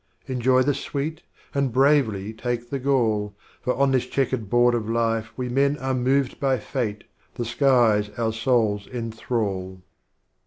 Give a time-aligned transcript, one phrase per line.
[0.25, 1.21] Enjoy the Sweet,
[1.53, 5.93] and bravely take the Gall, For on this Checkered Board of Life we Men Are
[5.93, 7.03] moved by Fate,
[7.35, 9.83] the Skies our Souls enthrall.